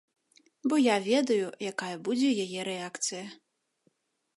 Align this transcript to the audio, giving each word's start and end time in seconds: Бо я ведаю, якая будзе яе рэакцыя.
Бо 0.71 0.75
я 0.83 0.95
ведаю, 1.09 1.47
якая 1.75 1.93
будзе 2.09 2.29
яе 2.49 2.61
рэакцыя. 2.71 3.25